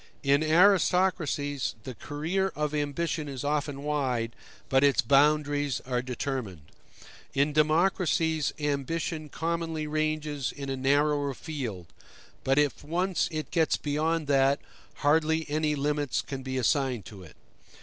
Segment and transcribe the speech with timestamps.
[0.23, 4.35] In aristocracies the career of ambition is often wide,
[4.67, 6.71] but its boundaries are determined.
[7.35, 11.85] In democracies ambition commonly ranges in a narrower field,
[12.43, 14.59] but if once it gets beyond that,
[15.05, 17.35] hardly any limits can be assigned to it.